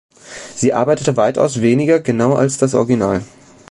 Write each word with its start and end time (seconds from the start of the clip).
Sie 0.55 0.73
arbeitete 0.73 1.15
weitaus 1.15 1.61
weniger 1.61 1.99
genau 1.99 2.33
als 2.33 2.57
das 2.57 2.73
Original. 2.73 3.21